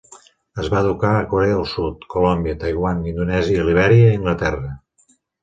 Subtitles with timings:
[0.61, 4.75] Es va educar a Corea del Sud, Colòmbia, Taiwan, Indonèsia, Libèria i Anglaterra.